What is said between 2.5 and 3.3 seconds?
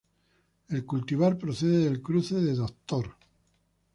'Dr.